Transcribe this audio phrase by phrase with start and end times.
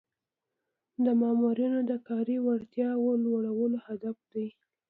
[1.05, 4.47] د مامورینو د کاري وړتیاوو لوړول هدف دی.